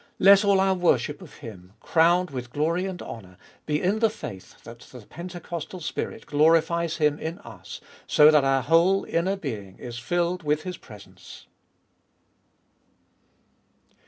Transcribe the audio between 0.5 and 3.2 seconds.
our worship of Him, crowned with glory and